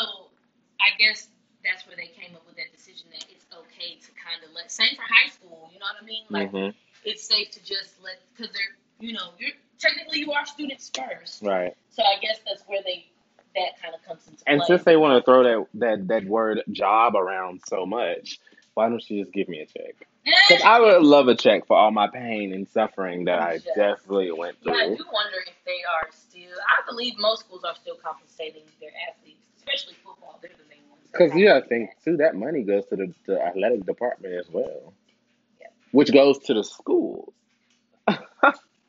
I 0.80 0.96
guess 0.98 1.28
that's 1.64 1.86
where 1.86 1.96
they 1.96 2.06
came 2.08 2.34
up 2.36 2.46
with 2.46 2.56
that 2.56 2.70
decision 2.72 3.08
that 3.10 3.24
it's 3.30 3.46
okay 3.52 3.98
to 3.98 4.10
kind 4.14 4.42
of 4.46 4.54
let, 4.54 4.70
same 4.70 4.94
for 4.94 5.02
high 5.02 5.28
school, 5.30 5.70
you 5.72 5.78
know 5.78 5.86
what 5.86 6.02
I 6.02 6.06
mean? 6.06 6.24
Like, 6.30 6.52
Mm-hmm. 6.52 6.76
it's 7.04 7.26
safe 7.26 7.50
to 7.52 7.60
just 7.64 7.94
let, 8.02 8.18
because 8.36 8.52
they're, 8.52 8.74
you 9.00 9.12
know, 9.12 9.30
you're 9.38 9.50
technically 9.78 10.20
you 10.20 10.32
are 10.32 10.46
students 10.46 10.90
first. 10.94 11.42
Right. 11.42 11.74
So 11.90 12.02
I 12.02 12.20
guess 12.20 12.38
that's 12.46 12.62
where 12.66 12.80
they, 12.84 13.06
that 13.54 13.80
kind 13.82 13.94
of 13.94 14.04
comes 14.06 14.26
into 14.28 14.42
And 14.46 14.60
play. 14.60 14.66
since 14.66 14.84
they 14.84 14.96
want 14.96 15.18
to 15.18 15.24
throw 15.24 15.42
that, 15.44 15.66
that 15.74 16.08
that 16.08 16.24
word 16.26 16.62
job 16.70 17.16
around 17.16 17.62
so 17.66 17.86
much, 17.86 18.38
why 18.74 18.88
don't 18.88 19.02
you 19.10 19.22
just 19.22 19.32
give 19.32 19.48
me 19.48 19.60
a 19.60 19.66
check? 19.66 19.94
Because 20.24 20.62
I 20.62 20.78
would 20.78 21.02
love 21.02 21.28
a 21.28 21.34
check 21.34 21.66
for 21.66 21.76
all 21.76 21.90
my 21.90 22.06
pain 22.08 22.52
and 22.52 22.68
suffering 22.68 23.24
that 23.24 23.40
I 23.40 23.54
Yes. 23.54 23.64
definitely 23.74 24.30
went 24.32 24.56
Yeah, 24.62 24.72
I 24.74 24.86
do 24.88 25.04
wonder 25.12 25.38
if 25.46 25.54
they 25.64 25.80
are 25.88 26.08
still. 26.12 26.54
I 26.68 26.84
believe 26.88 27.14
most 27.18 27.40
schools 27.46 27.64
are 27.64 27.74
still 27.74 27.96
compensating 27.96 28.62
their 28.80 28.90
athletes, 29.08 29.47
especially 29.68 29.94
football. 30.04 30.38
They're 30.42 30.50
the 30.56 30.68
main 30.68 30.88
ones. 30.90 31.02
Because 31.12 31.34
you 31.34 31.46
gotta 31.46 31.66
think 31.66 31.90
too, 32.04 32.16
that 32.18 32.34
money 32.36 32.62
goes 32.62 32.86
to 32.86 32.96
the, 32.96 33.12
the 33.26 33.40
athletic 33.42 33.84
department 33.86 34.34
as 34.34 34.48
well, 34.50 34.94
Yep. 35.60 35.72
which 35.92 36.12
goes 36.12 36.38
to 36.40 36.54
the 36.54 36.64
schools. 36.64 37.32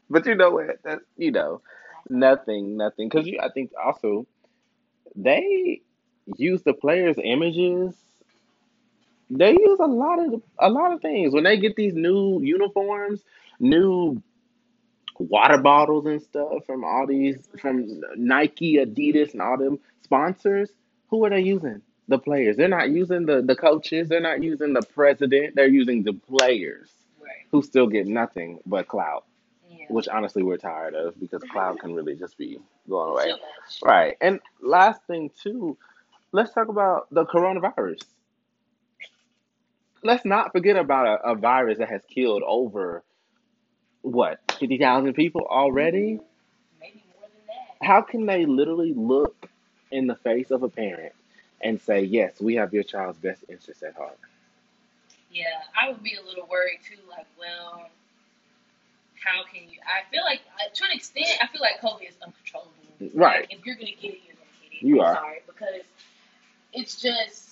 but 0.09 0.25
you 0.25 0.36
know 0.36 0.51
what? 0.51 0.77
You 1.17 1.31
know, 1.31 1.62
nothing, 2.09 2.77
nothing. 2.77 3.09
Because 3.09 3.27
you, 3.27 3.39
I 3.41 3.50
think 3.50 3.71
also 3.83 4.27
they 5.15 5.81
use 6.38 6.63
the 6.63 6.74
players' 6.74 7.17
images. 7.24 7.95
They 9.29 9.51
use 9.51 9.79
a 9.79 9.86
lot 9.88 10.19
of 10.19 10.41
a 10.59 10.69
lot 10.69 10.93
of 10.93 11.01
things 11.01 11.33
when 11.33 11.43
they 11.43 11.57
get 11.57 11.75
these 11.75 11.93
new 11.93 12.41
uniforms, 12.41 13.24
new 13.59 14.21
water 15.20 15.58
bottles 15.58 16.06
and 16.06 16.22
stuff 16.22 16.66
from 16.66 16.84
all 16.84 17.06
these 17.06 17.48
from 17.62 18.02
Nike, 18.16 18.76
Adidas, 18.78 19.34
and 19.34 19.42
all 19.42 19.58
them 19.58 19.80
sponsors. 20.02 20.72
Who 21.10 21.24
are 21.26 21.30
they 21.30 21.42
using? 21.42 21.82
The 22.08 22.18
players. 22.18 22.58
They're 22.58 22.68
not 22.68 22.90
using 22.90 23.26
the 23.26 23.42
the 23.42 23.56
coaches. 23.56 24.10
They're 24.10 24.22
not 24.22 24.42
using 24.42 24.74
the 24.74 24.82
president. 24.82 25.56
They're 25.56 25.68
using 25.68 26.04
the 26.04 26.14
players 26.14 26.90
Right. 27.22 27.46
who 27.52 27.62
still 27.62 27.88
get 27.88 28.08
nothing 28.08 28.60
but 28.66 28.88
clout, 28.88 29.26
Yeah. 29.70 29.86
which 29.90 30.08
honestly 30.08 30.42
we're 30.42 30.58
tired 30.58 30.96
of 30.96 31.20
because 31.20 31.44
clout 31.44 31.80
can 31.80 31.94
really 31.94 32.16
just 32.16 32.38
be 32.38 32.60
going 32.90 33.12
away. 33.12 33.32
much. 33.32 33.42
Right. 33.84 34.18
And 34.22 34.40
last 34.62 35.04
thing 35.06 35.30
too, 35.40 35.78
let's 36.32 36.52
talk 36.54 36.70
about 36.70 37.08
the 37.12 37.26
coronavirus. 37.26 38.02
Let's 40.04 40.24
not 40.26 40.52
forget 40.54 40.78
about 40.78 41.06
a, 41.26 41.32
a 41.32 41.36
virus 41.36 41.78
that 41.80 41.90
has 41.90 42.02
killed 42.06 42.42
over 42.46 43.04
what 44.01 44.39
fifty 44.60 44.77
thousand 44.77 45.13
people 45.13 45.41
already. 45.50 46.20
Maybe 46.79 47.03
more 47.13 47.27
than 47.29 47.48
that. 47.48 47.86
How 47.86 48.01
can 48.01 48.25
they 48.25 48.46
literally 48.46 48.94
look 48.94 49.50
in 49.91 50.08
the 50.08 50.15
face 50.15 50.51
of 50.51 50.63
a 50.63 50.70
parent 50.70 51.13
and 51.62 51.82
say, 51.82 52.01
"Yes, 52.01 52.39
we 52.39 52.56
have 52.56 52.74
your 52.74 52.84
child's 52.84 53.20
best 53.20 53.44
interest 53.50 53.84
at 53.84 53.96
heart"? 53.96 54.18
Yeah, 55.32 55.46
I 55.79 55.89
would 55.89 56.01
be 56.03 56.15
a 56.15 56.25
little 56.25 56.48
worried 56.50 56.79
too. 56.88 56.98
Like, 57.10 57.27
well, 57.38 57.89
how 59.24 59.44
can 59.44 59.63
you? 59.63 59.79
I 59.86 60.10
feel 60.10 60.24
like, 60.24 60.41
uh, 60.56 60.70
to 60.74 60.86
an 60.86 60.91
extent, 60.91 61.27
I 61.41 61.48
feel 61.48 61.62
like 61.62 61.79
COVID 61.82 62.08
is 62.08 62.15
uncontrollable. 62.24 62.72
Right. 63.13 63.41
Like, 63.41 63.53
if 63.53 63.65
you're 63.65 63.75
gonna 63.75 63.91
get 63.91 64.13
it, 64.13 64.22
you're 64.25 64.36
gonna 64.36 64.58
get 64.63 64.74
it. 64.74 64.86
You 64.86 65.01
I'm 65.01 65.08
are. 65.08 65.15
sorry 65.15 65.41
because 65.46 65.82
it's 66.74 67.01
just. 67.01 67.46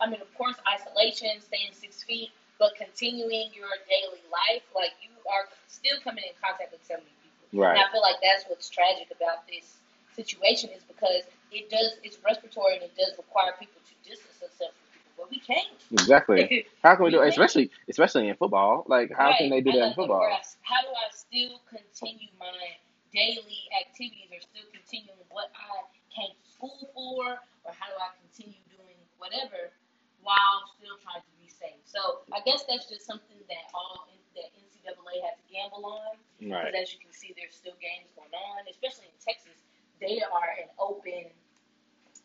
I 0.00 0.06
mean, 0.10 0.20
of 0.20 0.34
course, 0.36 0.56
isolation, 0.68 1.28
staying 1.40 1.70
six 1.74 2.02
feet, 2.02 2.30
but 2.62 2.78
continuing 2.78 3.50
your 3.50 3.74
daily 3.90 4.22
life, 4.30 4.62
like 4.70 4.94
you 5.02 5.10
are 5.26 5.50
still 5.66 5.98
coming 6.06 6.22
in 6.22 6.30
contact 6.38 6.70
with 6.70 6.86
so 6.86 6.94
many 6.94 7.10
people. 7.18 7.58
Right. 7.58 7.74
And 7.74 7.82
I 7.82 7.90
feel 7.90 7.98
like 8.06 8.22
that's 8.22 8.46
what's 8.46 8.70
tragic 8.70 9.10
about 9.10 9.50
this 9.50 9.82
situation 10.14 10.70
is 10.70 10.86
because 10.86 11.26
it 11.50 11.66
does 11.66 11.98
it's 12.06 12.22
respiratory 12.22 12.78
and 12.78 12.86
it 12.86 12.94
does 12.94 13.18
require 13.18 13.50
people 13.58 13.82
to 13.82 13.94
distance 14.06 14.38
themselves 14.38 14.78
from 14.78 14.94
people, 14.94 15.12
but 15.18 15.26
we 15.34 15.42
can't. 15.42 15.74
Exactly. 15.90 16.70
How 16.86 16.94
can 16.94 17.02
we 17.02 17.10
do 17.10 17.18
it? 17.18 17.26
Can't. 17.26 17.34
Especially, 17.34 17.66
especially 17.90 18.30
in 18.30 18.38
football. 18.38 18.86
Like, 18.86 19.10
how 19.10 19.34
can 19.34 19.50
they 19.50 19.60
do 19.60 19.74
I 19.74 19.82
that 19.82 19.86
in 19.90 19.94
football? 19.98 20.22
How 20.62 20.80
do 20.86 20.90
I 20.94 21.10
still 21.10 21.58
continue 21.66 22.30
my 22.38 22.78
daily 23.10 23.66
activities 23.74 24.30
or 24.30 24.38
still 24.38 24.70
continue 24.70 25.18
what 25.34 25.50
I 25.58 25.82
came 26.14 26.30
to 26.30 26.46
school 26.46 26.78
for, 26.94 27.42
or 27.66 27.70
how 27.74 27.90
do 27.90 27.98
I 27.98 28.14
continue 28.22 28.62
doing 28.70 28.96
whatever 29.18 29.74
while 30.22 30.62
still 30.78 30.96
trying 31.02 31.20
to 31.20 31.32
be 31.42 31.50
safe? 31.50 31.82
So 31.84 32.24
I 32.32 32.40
guess 32.52 32.68
that's 32.68 32.86
just 32.92 33.08
something 33.08 33.40
that 33.48 33.64
all 33.72 34.12
that 34.36 34.48
NCAA 34.60 35.16
had 35.24 35.40
to 35.40 35.44
gamble 35.48 35.84
on. 35.88 36.20
Right. 36.44 36.68
Because 36.68 36.76
as 36.76 36.86
you 36.92 37.00
can 37.00 37.12
see, 37.16 37.32
there's 37.32 37.56
still 37.56 37.76
games 37.80 38.12
going 38.12 38.32
on, 38.32 38.68
especially 38.68 39.08
in 39.08 39.16
Texas. 39.24 39.56
They 40.00 40.20
are 40.20 40.50
an 40.60 40.68
open 40.76 41.32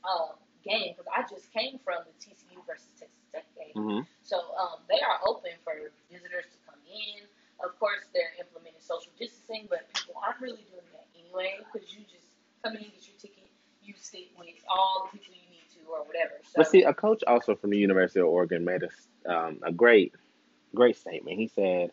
uh, 0.04 0.36
game 0.68 0.96
because 0.96 1.08
I 1.08 1.24
just 1.30 1.48
came 1.56 1.80
from 1.80 2.04
the 2.04 2.14
TCU 2.20 2.60
versus 2.68 2.92
Texas 3.00 3.24
Tech 3.32 3.48
game. 3.56 3.76
hmm 3.76 4.02
So 4.28 4.42
um, 4.60 4.84
they 4.92 5.00
are 5.00 5.24
open 5.24 5.56
for 5.64 5.76
visitors 6.12 6.52
to 6.52 6.58
come 6.68 6.82
in. 6.84 7.24
Of 7.64 7.74
course, 7.80 8.06
they're 8.14 8.36
implementing 8.38 8.84
social 8.84 9.10
distancing, 9.18 9.66
but 9.72 9.90
people 9.96 10.20
aren't 10.22 10.38
really 10.44 10.62
doing 10.70 10.86
that 10.94 11.08
anyway 11.18 11.58
because 11.66 11.90
you 11.90 12.06
just 12.06 12.30
come 12.62 12.78
in, 12.78 12.86
get 12.86 13.02
your 13.08 13.18
ticket, 13.18 13.50
you 13.82 13.98
sit 13.98 14.30
with 14.38 14.62
all 14.70 15.10
the 15.10 15.18
people 15.18 15.27
whatever. 16.18 16.40
So 16.44 16.54
But 16.58 16.68
see, 16.68 16.84
a 16.84 16.94
coach 16.94 17.24
also 17.28 17.56
from 17.56 17.70
the 17.70 17.78
University 17.78 18.20
of 18.20 18.28
Oregon 18.28 18.66
made 18.66 18.84
a, 18.84 19.32
um, 19.32 19.60
a 19.64 19.72
great, 19.72 20.14
great 20.74 20.98
statement. 20.98 21.38
He 21.38 21.48
said, 21.48 21.92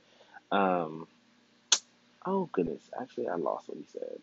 um, 0.50 1.07
"Oh 2.25 2.49
goodness, 2.52 2.83
actually, 3.00 3.28
I 3.28 3.37
lost 3.37 3.69
what 3.69 3.78
he 3.78 3.85
said. 3.85 4.19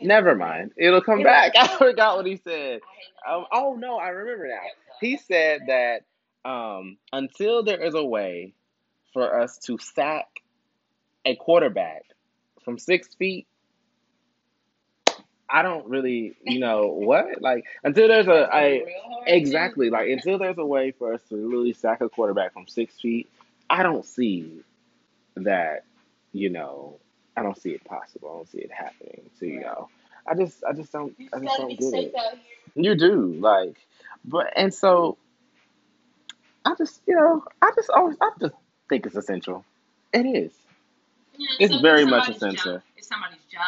Never 0.00 0.34
mind, 0.34 0.72
it'll 0.76 1.02
come 1.02 1.22
back. 1.22 1.52
I 1.56 1.66
forgot 1.66 2.16
what 2.16 2.26
he 2.26 2.36
said. 2.36 2.80
Um, 3.28 3.46
oh 3.52 3.74
no, 3.74 3.96
I 3.98 4.08
remember 4.08 4.48
now. 4.48 4.60
He 5.00 5.16
said 5.16 5.62
that 5.68 6.02
um, 6.44 6.98
until 7.12 7.62
there 7.64 7.82
is 7.82 7.94
a 7.94 8.04
way 8.04 8.54
for 9.12 9.40
us 9.40 9.58
to 9.58 9.78
sack 9.78 10.26
a 11.24 11.34
quarterback 11.36 12.02
from 12.64 12.78
six 12.78 13.14
feet, 13.14 13.46
I 15.50 15.62
don't 15.62 15.86
really, 15.88 16.36
you 16.44 16.58
know, 16.60 16.86
what 16.88 17.40
like 17.40 17.64
until 17.84 18.08
there's 18.08 18.26
a, 18.28 18.46
hard, 18.50 18.82
exactly 19.26 19.90
like 19.90 20.08
until 20.10 20.38
there's 20.38 20.58
a 20.58 20.64
way 20.66 20.90
for 20.92 21.14
us 21.14 21.22
to 21.30 21.36
really 21.36 21.72
sack 21.72 22.00
a 22.00 22.08
quarterback 22.08 22.52
from 22.52 22.66
six 22.66 23.00
feet, 23.00 23.28
I 23.70 23.82
don't 23.82 24.04
see 24.04 24.60
that, 25.36 25.84
you 26.32 26.50
know, 26.50 26.98
I 27.36 27.42
don't 27.42 27.56
see 27.60 27.70
it 27.70 27.84
possible. 27.84 28.30
I 28.30 28.36
don't 28.36 28.48
see 28.48 28.58
it 28.58 28.72
happening. 28.72 29.22
So 29.38 29.46
you 29.46 29.56
Right. 29.58 29.66
know, 29.66 29.88
I 30.26 30.34
just, 30.34 30.62
I 30.64 30.72
just 30.72 30.92
don't, 30.92 31.14
You 31.18 31.28
I 31.32 31.38
just 31.40 31.56
don't 31.56 31.78
get 31.78 31.94
it. 31.94 32.14
You 32.74 32.94
do 32.94 33.34
like, 33.40 33.76
but 34.24 34.52
and 34.56 34.72
so 34.74 35.16
I 36.64 36.74
just, 36.76 37.00
you 37.06 37.14
know, 37.14 37.44
I 37.62 37.70
just 37.74 37.90
always, 37.90 38.16
I 38.20 38.30
just 38.40 38.54
think 38.88 39.06
it's 39.06 39.16
essential. 39.16 39.64
It 40.12 40.26
is. 40.26 40.52
It's 41.58 41.72
some- 41.72 41.82
very 41.82 42.04
much 42.04 42.28
essential. 42.28 42.74
Job. 42.74 42.82
It's 42.96 43.08
somebody's 43.08 43.38
job. 43.50 43.62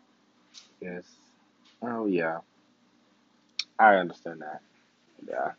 Yes. 0.81 1.05
Oh 1.83 2.07
yeah. 2.07 2.41
I 3.79 3.97
understand 3.97 4.43
that. 4.43 4.63
Yeah. 5.27 5.53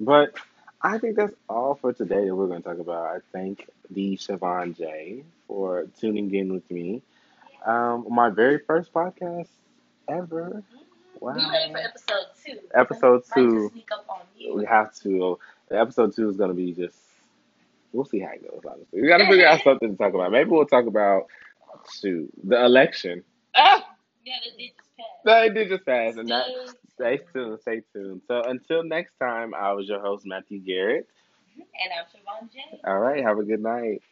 But 0.00 0.36
I 0.82 0.98
think 0.98 1.16
that's 1.16 1.34
all 1.48 1.74
for 1.74 1.92
today 1.92 2.26
that 2.26 2.34
we're 2.34 2.46
going 2.46 2.62
to 2.62 2.68
talk 2.68 2.78
about. 2.78 3.16
I 3.16 3.20
thank 3.32 3.68
the 3.90 4.16
Siobhan 4.16 4.76
J 4.76 5.24
for 5.46 5.86
tuning 5.98 6.34
in 6.34 6.52
with 6.52 6.70
me. 6.70 7.02
Um, 7.64 8.06
my 8.10 8.28
very 8.30 8.58
first 8.58 8.92
podcast 8.92 9.48
ever. 10.08 10.62
Wow. 11.20 11.34
We 11.36 11.46
ready 11.48 11.72
for 11.72 11.78
episode 11.78 12.26
two. 12.44 12.68
Episode 12.74 13.24
two. 13.34 13.70
sneak 13.72 13.90
up 13.92 14.04
on 14.08 14.26
you. 14.36 14.54
We 14.54 14.64
have 14.66 14.94
to. 14.96 15.38
The 15.68 15.80
episode 15.80 16.14
two 16.14 16.28
is 16.28 16.36
going 16.36 16.50
to 16.50 16.54
be 16.54 16.72
just. 16.72 16.96
We'll 17.92 18.04
see 18.04 18.18
how 18.18 18.32
it 18.32 18.42
goes. 18.42 18.60
Honestly, 18.66 19.02
we 19.02 19.08
got 19.08 19.18
to 19.18 19.26
figure 19.28 19.46
out 19.46 19.60
something 19.64 19.90
to 19.92 19.96
talk 19.96 20.14
about. 20.14 20.32
Maybe 20.32 20.50
we'll 20.50 20.66
talk 20.66 20.86
about 20.86 21.26
shoot 22.00 22.30
the 22.42 22.64
election. 22.64 23.22
Ah, 23.54 23.84
Yeah, 24.24 24.34
they 24.44 24.64
did 24.66 24.72
just 24.76 24.96
pass. 24.96 25.06
No, 25.24 25.42
it 25.44 25.54
did 25.54 25.68
just 25.68 25.86
pass, 25.86 26.16
and 26.16 26.28
that 26.28 26.46
Stay 26.94 27.18
stay 27.18 27.24
tuned, 27.32 27.60
stay 27.60 27.82
tuned. 27.92 28.22
So 28.26 28.42
until 28.42 28.82
next 28.82 29.14
time, 29.20 29.54
I 29.54 29.72
was 29.72 29.88
your 29.88 30.00
host 30.00 30.26
Matthew 30.26 30.58
Garrett. 30.60 31.08
And 31.56 31.64
I'm 31.96 32.04
Siobhan 32.06 32.52
James. 32.52 32.80
All 32.84 32.98
right, 32.98 33.22
have 33.22 33.38
a 33.38 33.44
good 33.44 33.62
night. 33.62 34.02